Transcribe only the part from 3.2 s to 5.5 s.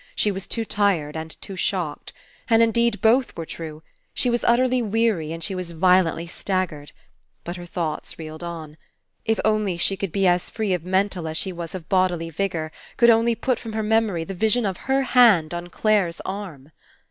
were true. She was utterly weary, and